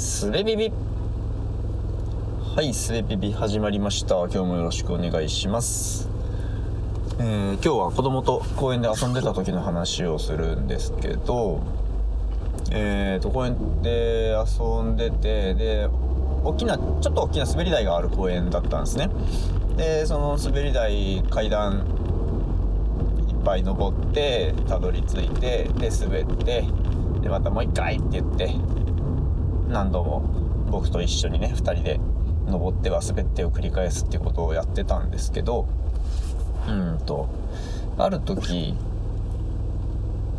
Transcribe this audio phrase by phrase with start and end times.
[0.00, 0.72] すべビビ。
[2.56, 4.14] はいすべビビ始まりました。
[4.16, 6.08] 今日もよろしくお願いします。
[7.18, 11.60] えー、今日は子供と公園で遊んでた時の話をするんですけど
[12.70, 15.86] えーと公園で遊んでてで
[16.44, 19.10] 大きなちょっと大きな滑り台がある公園だったんですね。
[19.76, 21.84] でその滑り台階段
[23.28, 26.64] いっぱい登ってたどり着いてで滑って
[27.20, 28.54] でまたもう一回って言って
[29.70, 30.22] 何度も
[30.70, 32.00] 僕と一緒にね2人で
[32.46, 35.68] 登っては滑ってを繰り返すっていうことをやってたんですけど
[36.68, 37.28] うんと
[37.98, 38.74] ある時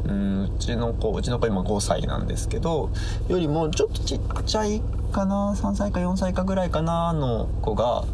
[0.05, 2.90] うんうちの子うちの子今5歳なんですけど
[3.28, 8.05] よりもちょっとちっちゃいかな3歳か4歳かぐらいかなの子が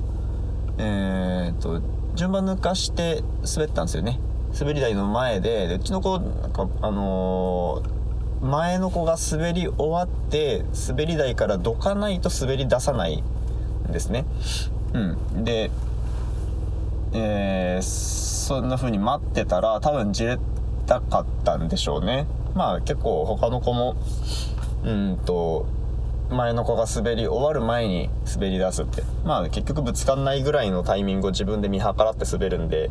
[0.77, 1.81] えー、っと
[2.15, 3.23] 順番抜かして
[3.55, 4.19] 滑ったんですよね。
[4.59, 7.97] 滑り台の前ででうちの子なんかあのー
[8.41, 13.23] 前の子が滑り終わって滑り台からどかないと滑り出さない
[13.89, 14.25] んですね。
[14.93, 14.99] う
[15.39, 15.71] ん、で、
[17.13, 20.37] えー、そんな風に待ってたら多分じれ
[20.85, 22.27] たかったんでしょうね。
[22.55, 23.95] まあ結構他の子も
[24.83, 25.65] うんと
[26.29, 29.03] 前の子が滑り終わる前に滑り出すって。
[29.23, 32.89] まあ結局ぶつかんないぐらいのタイミングを自分で見計らって滑るんで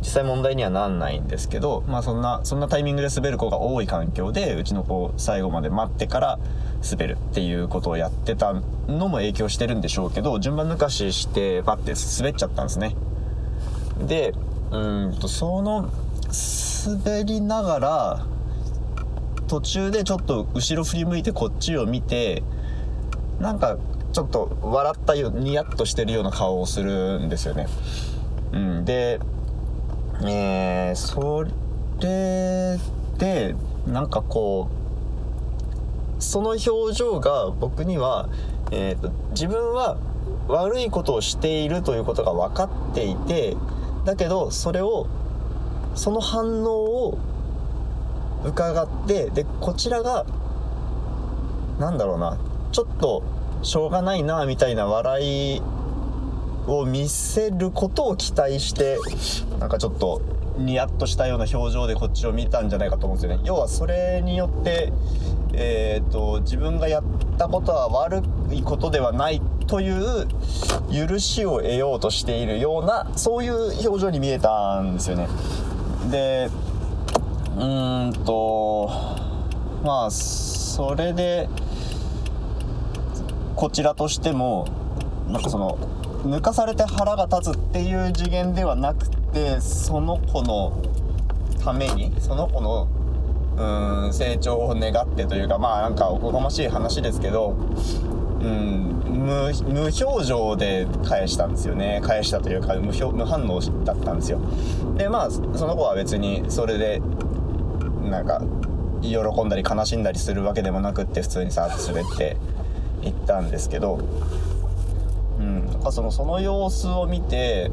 [0.00, 6.38] 実際問題にはなんないんですけどまあそんなそんなタイミングで滑る子が多い環境でうちの子を最後まで待ってから
[6.88, 8.52] 滑るっていうことをやってた
[8.88, 12.94] のも影響してるんでしょうけど順番抜かししてバッて滑っちゃったんですね。
[14.06, 14.34] で
[14.70, 15.88] うんとその
[16.86, 18.26] 滑りながら
[19.48, 22.42] 途中でちょっと後ろ振り向いてこっちを見て
[23.40, 23.76] なんか
[24.12, 27.66] ちょっと笑ったよニヤッとしてるような顔をするんですよね。
[28.52, 29.20] うん、で、
[30.24, 31.44] えー、そ
[32.00, 32.78] れ
[33.18, 33.54] で
[33.86, 34.68] なんかこ
[36.18, 38.28] うその表情が僕には、
[38.70, 39.98] えーと、自分は
[40.48, 43.56] 悪いことをしているということが分かっていて
[44.04, 45.06] だけどそれを
[45.94, 46.70] その反応
[47.08, 47.18] を
[48.44, 50.24] 伺ってでこちらが
[51.78, 52.38] 何だろうな
[52.76, 53.22] ちょっと
[53.62, 55.62] しょうがないなみたいな笑い
[56.66, 58.98] を見せることを期待して
[59.58, 60.20] なんかちょっと
[60.58, 63.42] ニヤッとしたような表情でこっちを見たんじゃないかと思うんですよね。
[63.46, 64.92] 要はそれによって、
[65.54, 67.04] えーと、自分がやっ
[67.38, 68.20] たことは悪
[68.50, 70.26] いことではないという
[70.92, 75.28] 許しを得ようとしているようなそういう表情に見えたんですよね。
[76.10, 76.50] で
[77.56, 78.90] うーんと
[79.82, 81.48] まあそれで。
[83.56, 84.68] こちらとしても
[85.28, 85.78] なんかその
[86.24, 90.76] 抜かされて腹が立つっていう次元ではなくてその子の
[91.64, 92.88] ためにその子の
[93.56, 97.56] うん成長を願ってというかまあなんかおこがましい話ですけど
[98.42, 102.02] うん無無表情で返したんですよね。
[102.04, 104.38] 返したというか無無反応だったんですよ。
[104.98, 107.00] でまあその子は別にそれで
[108.04, 108.42] なんか
[109.00, 112.36] 喜んだり悲しんだりするわけでもなくって普通にさ滑って。
[113.06, 113.98] 行ったんですけど、
[115.38, 117.70] うん、なんかそのその様子を見て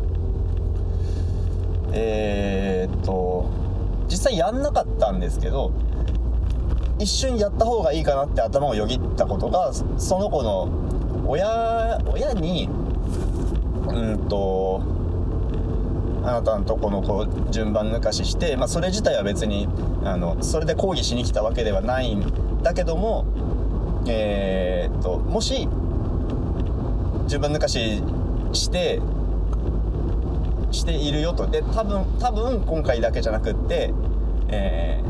[1.91, 3.49] えー、っと
[4.07, 5.71] 実際やんなかったんですけど
[6.99, 10.69] 一瞬やった方がいいかなって頭をよぎったことがその子の
[11.27, 12.69] 親親に
[13.87, 14.81] うんと
[16.23, 19.67] あなたのとこの子順番抜かしして、まあ、それ自体は別に
[20.03, 23.25] あのそれで抗議しに来たわけではないんだけども
[24.05, 24.62] えー、
[25.33, 25.67] もし
[27.25, 28.03] 順番抜かし
[28.53, 29.01] して
[30.69, 31.47] しているよと。
[31.47, 33.91] で多分多分今回だけじゃなくって、
[34.49, 35.01] え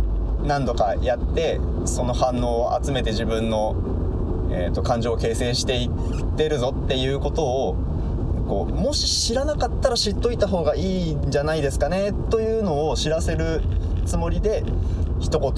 [0.42, 3.76] ー、何度かやってその反応を集めて自分の、
[4.50, 7.76] えーと、感情を形成していってるぞっていうことを
[8.48, 13.62] こうもし知らなかったら知っといた方がいいんじゃないですかねというのを知らせる
[14.06, 14.64] つもりで
[15.20, 15.54] 一言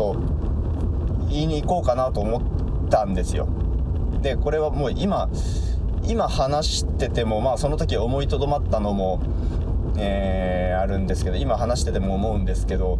[1.29, 3.47] 言いに行こうかなと思ったんですよ。
[4.21, 5.29] でこれはもう今
[6.07, 9.21] 今話しててもまあその時思いとどまったのも、
[9.97, 12.99] えー、あるんですけど今話してても思うんですけど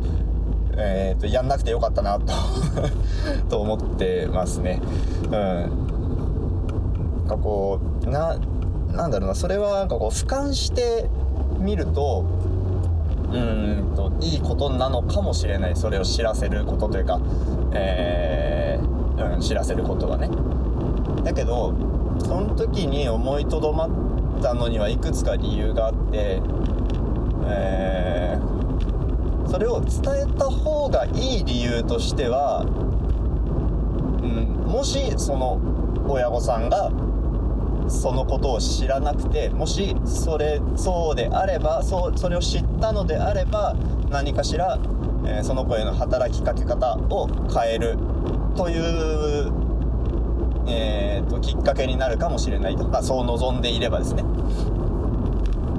[0.78, 2.34] えーと、やんなくてよかったなと
[3.50, 4.82] と思ってますね。
[5.24, 8.36] うん、なんかこうな
[8.92, 11.10] なんだろうなそれはなんかこう俯瞰して
[11.60, 12.26] みると
[13.32, 15.76] うんといいことなのかもしれない。
[15.76, 17.20] それを知らせることというか、
[17.74, 20.30] えーうん、知らせることがね。
[21.26, 21.74] だけど
[22.20, 26.40] その時に思いとどまったのにはいくつか理由があって、
[27.48, 32.62] えー、それを伝えた方がいい理由としては、
[34.22, 35.60] うん、もしその
[36.08, 36.92] 親御さんが
[37.88, 43.76] そのことを知らなくてもしそれそうであればそうそれを知ったのであれば
[44.10, 44.80] 何かしら、
[45.26, 47.98] えー、その子への働きかけ方を変える
[48.56, 49.52] という、
[50.68, 54.24] えーと、きっかけになるかもしれないとかそう望んでいればですね。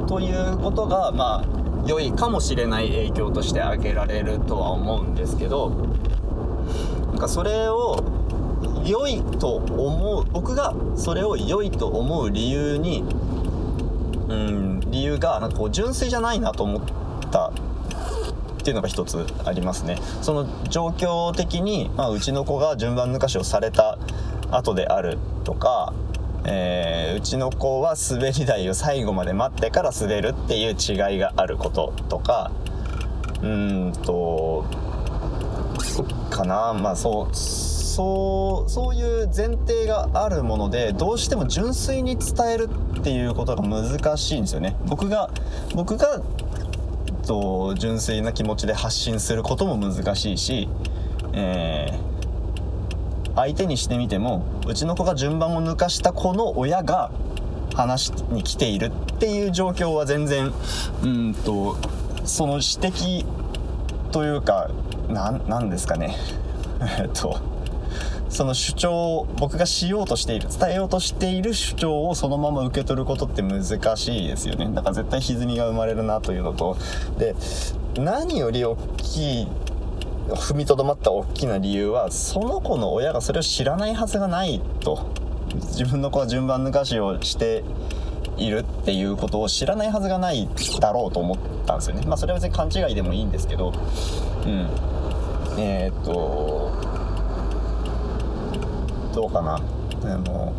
[0.06, 1.56] ということがまあ
[1.87, 5.71] 良いかもしれない影響として挙げられるとは思うんですけど
[7.06, 8.03] なんかそれを
[8.85, 13.05] 良いと思う僕がそれを良いと思う理由に
[14.29, 16.83] うん理由がなんかこう純粋じゃないなと思っ
[17.31, 17.53] たっ
[18.62, 23.99] ていうのが一つありますねその状況的に、まあ、うちの子が順番抜かしをされた
[24.50, 25.93] 後であるとか、
[26.44, 32.50] えー、うちの子は滑り台を最後まで待ってから滑るっていう違いがあることとか
[33.43, 34.64] うんと
[36.31, 36.72] かな。
[36.72, 42.69] まあそうそうそういう前提があるものでどうしても純粋に伝える
[42.99, 44.76] っていうことが難しいんですよね。
[44.87, 45.31] 僕が
[45.75, 46.20] 僕が
[47.26, 50.69] と純粋な気持ちで発信することも難しいし、
[51.32, 52.15] えー、
[53.37, 57.11] 相手にしてみてもうちの子が順番を抜かした子の親が
[57.75, 60.53] 話に来ているっていう状況は全然
[61.03, 61.77] うんと
[62.25, 63.27] その指摘
[64.11, 64.71] というか
[65.09, 66.17] 何ですかね。
[66.99, 67.38] えっと
[68.29, 73.65] その主張を僕がしようとしている伝えようとしている主張をそのまま受け取ることって難
[73.97, 74.69] しいですよね。
[74.75, 76.77] だから絶対歪みが生まれるなというのと。
[77.19, 77.35] で
[77.99, 79.49] 何より大きい
[80.34, 85.06] 踏みとどまった大きな理由はその子の親がそれを知らないはずがないと
[85.55, 87.62] 自分の子は順番抜かしをして
[88.37, 90.49] いるっていうことを知らないはずがない
[90.81, 92.02] だろうと思ったんですよね。
[92.06, 93.73] まあそれは別に勘違いでもいいんですけど。
[94.44, 94.69] うん。
[95.58, 96.73] えー、っと
[99.14, 99.61] どうかな。
[100.05, 100.55] あの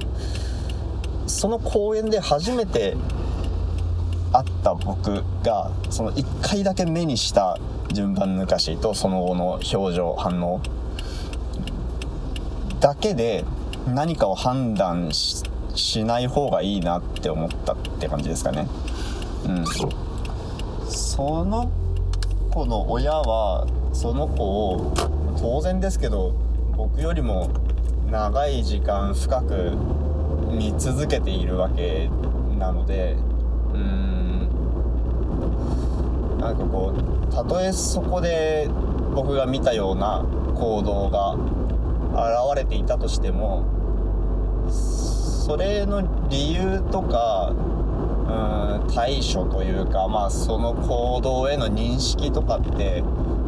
[1.28, 2.98] その公園で初めて
[4.32, 7.58] 会った僕がその1回だけ目にした
[7.92, 10.62] 順番抜かしとその後の表情反応
[12.80, 13.44] だけで
[13.88, 18.68] 何かを判断しない方がいいなって思ったって感じですかね。
[19.46, 19.66] うん、
[20.88, 21.72] その
[22.52, 24.94] 子の親はその子を
[25.40, 26.34] 当然ですけど
[26.76, 27.50] 僕よりも
[28.12, 29.72] 長い時間深く
[30.52, 32.10] 見続けているわけ
[32.58, 33.16] なので
[33.78, 34.50] うん
[36.40, 38.68] なんかこうたとえそこで
[39.14, 40.26] 僕が見たような
[40.56, 41.36] 行動が
[42.14, 43.66] 現れていたとしても
[44.70, 53.04] それの理由とかうん対処というかまあその行動への認識とかって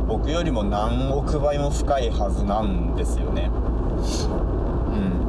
[0.07, 3.49] 僕よりも何億倍も深いはずなんですよね。
[4.93, 5.19] うん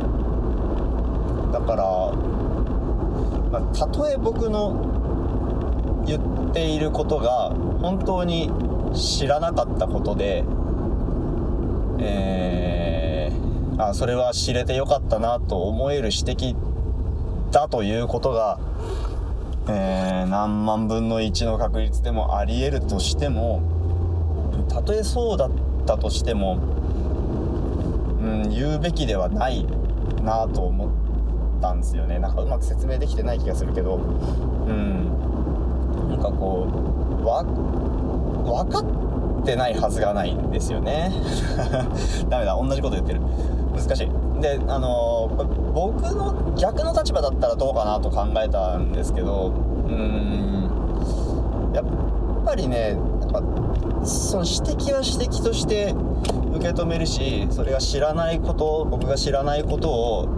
[1.52, 1.84] だから、
[3.50, 7.50] まあ、たとえ僕の言っていることが
[7.80, 8.50] 本当に
[8.94, 10.44] 知らなかったことで
[12.02, 16.56] えー、あそれは知れてよかったなと思える指摘
[17.50, 18.58] だということが、
[19.68, 23.62] えー、何万分の1の確率でもありえるとしても
[24.68, 25.50] たとえそうだっ
[25.86, 26.80] たとしても
[28.20, 29.64] うん、言うべきではない
[30.22, 30.99] なと思って
[31.60, 32.18] たんですよね。
[32.18, 33.96] なんかうまく説明できてない気がするけど。
[33.96, 33.98] う
[34.72, 36.08] ん。
[36.08, 36.66] なんかこ
[37.22, 41.12] うわ分かってないはずがないんですよね。
[42.28, 43.20] ダメだ同じこと言ってる。
[43.74, 44.40] 難しい。
[44.40, 45.30] であの、
[45.74, 49.52] 僕の逆の立場だったらどうかなと考えたんですけど。
[49.88, 50.70] うん。
[51.74, 51.84] やっ
[52.44, 53.42] ぱりねやっぱ
[54.04, 55.94] その指摘は指摘として
[56.54, 60.28] 受け止めるしそれが知らないこと僕が知らないことを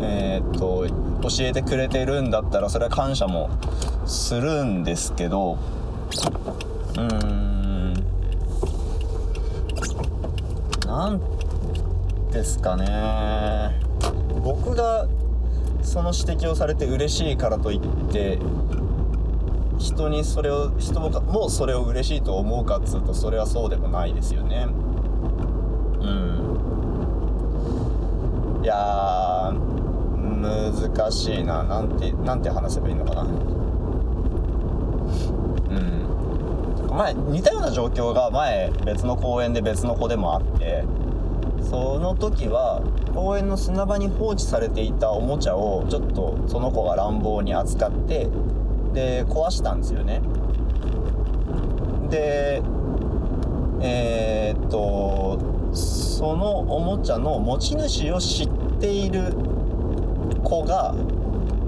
[0.00, 0.86] えー、っと
[1.28, 3.50] 教えてくれてるんだったらそれは感謝も
[4.06, 7.94] するんですけどうーん
[10.86, 11.20] 何
[12.30, 13.80] ですかね
[14.42, 15.08] 僕が
[15.82, 17.80] その指摘をされて嬉しいからといっ
[18.12, 18.38] て
[19.78, 24.66] 人にそれを人もそれを嬉しいと思うかっつうとそれはそうでもないですよね。
[26.00, 26.38] うん
[28.62, 29.52] いや
[30.40, 31.62] 難しいな。
[31.64, 33.22] なんてなんて話せばいいのかな。
[33.22, 33.58] うん。
[36.96, 40.84] 前似たような状況が前別の公園で別の子でもあって
[41.60, 42.82] その時は
[43.14, 48.28] 公園の砂場に放置されていたおもちゃをちょっとその子が乱暴に扱って
[48.94, 50.20] で壊したんですよね。
[52.10, 52.62] で
[53.80, 58.48] えー、っとそのおもちゃの持ち主を知っ
[58.80, 59.34] ている
[60.42, 60.94] 子が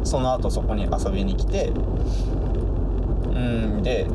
[0.04, 1.72] その後そこに遊びに来て
[3.34, 4.06] うんで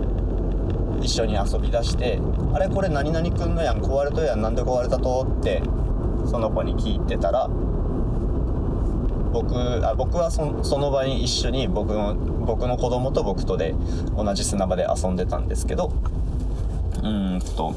[1.02, 2.20] 一緒に遊び出して
[2.54, 5.62] 「あれこれ何々くんのやん壊れとやんなんで壊れたと?」って
[6.26, 7.50] その子に聞いてたら
[9.32, 13.76] 僕あ僕はそその場に一緒に僕の僕の子供と僕とで
[14.16, 15.92] 同じ砂場で遊んでたんですけど
[17.04, 17.74] うんと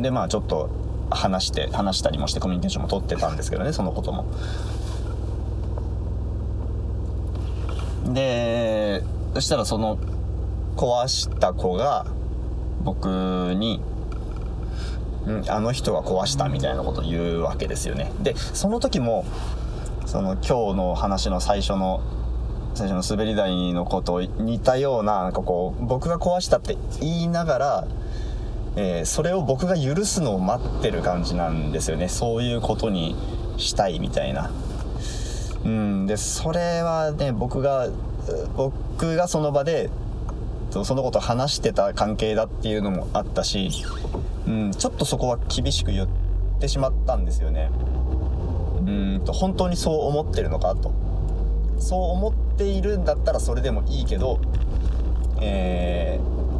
[0.00, 0.70] でまあちょっと
[1.10, 4.26] 話して話したりもしてコミュニケーションも取ってたんですけどねそのことも。
[8.12, 9.02] で
[9.34, 9.98] そしたらその
[10.76, 12.06] 壊した子が
[12.82, 13.80] 僕に、
[15.48, 19.26] あの人が壊したみたいなことを言うわけですよねでその時も
[20.06, 22.00] その今日の話の最初の
[22.74, 27.88] 最初の滑り台のこと似たようななんかこう僕が壊したって言いながら、
[28.76, 32.08] えー、それを僕が許すのを待ってる感じなんですよね。
[32.08, 33.16] そういうことに
[33.56, 34.50] したいみたいな。
[35.64, 36.06] うん。
[36.06, 37.88] でそれはね僕が
[38.56, 39.90] 僕がその場で
[40.70, 43.70] そのこと話してた関係だっていうのもあったし
[44.50, 46.08] うん、ちょっとそこは厳しく言っ
[46.60, 47.70] てしまったんですよね。
[48.86, 50.92] うんと本当にそう思ってるのかと。
[51.78, 54.40] そう思っているんだったらそれでもいいけど、
[55.40, 56.59] えー、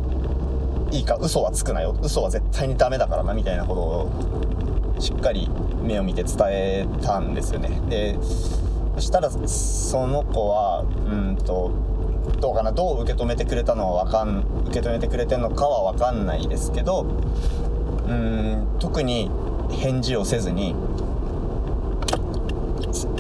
[0.91, 1.97] いいか嘘はつくなよ。
[2.03, 5.49] 嘘は絶対にダメだからなみたいなことをしっかり
[5.83, 7.81] 目を見て伝えたんですよね。
[7.89, 8.19] で
[8.95, 11.71] そしたらその子はうんと
[12.41, 17.07] どうかなどう受け止めてくれたのはわかん受け止めてくれてるのかは分かんないですけど
[18.09, 19.31] うん特に
[19.71, 20.75] 返事をせずに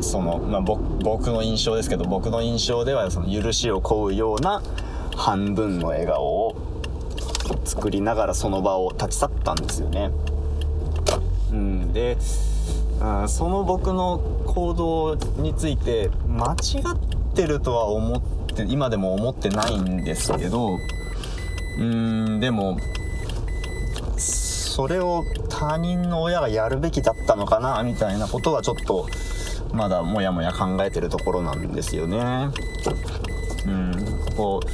[0.03, 4.63] その、まあ、僕の印象ですけど僕の印象ではその許しを請うような
[5.17, 6.70] 半分の笑顔を
[7.65, 10.11] 作りながらその場を立ち去ったんですよね。
[11.53, 12.17] うん、で
[13.01, 18.21] あその僕の行動について間違ってるとは思っ
[18.55, 20.77] て今でも思ってないんですけど
[21.79, 22.79] うんでも
[24.17, 29.09] それを他人の親がやるべきだったのかなみたいなことはちょっと
[29.73, 32.51] まだモヤモヤ考えてるところなんですよね。
[33.67, 34.69] うん、こう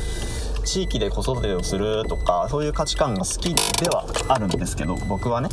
[0.67, 5.49] 地域で子育てをするとかそういう価値観が好きではあるんですけど僕はね。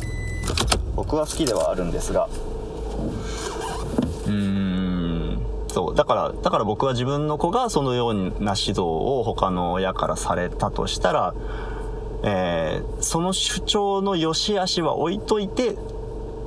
[0.96, 2.28] 僕は好きではあるんですが。
[4.26, 5.94] うーんそう。
[5.94, 11.34] だからだから僕は自分の子がそのような指導を他の親からされたとしたら
[12.26, 15.76] えー、その主張の良し悪しは置いといて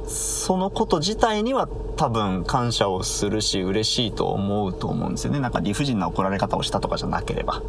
[0.07, 5.39] そのこと自体には多分感謝をするし嬉しいと思うと思うんですよね。
[5.39, 7.61] なんか理不尽な怒られ方をしたとかじゃなければ。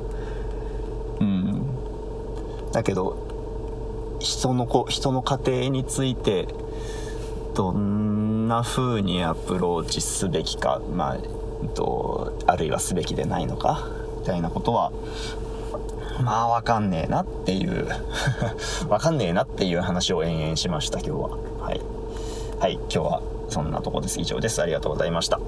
[2.78, 6.47] だけど人の子人の家庭について
[7.54, 11.18] どんな風にアプローチすべきかまあ
[11.75, 13.88] とあるいはすべきでないのか
[14.20, 14.92] みたいなことは
[16.23, 17.88] まあわかんねえなっていう
[18.88, 21.28] わかんねえなっていう話を延々しました今日は。
[21.61, 21.80] はい。
[22.61, 24.20] はい今日はそんなとこです。
[24.20, 24.62] 以上です。
[24.62, 25.40] ありがとうございました。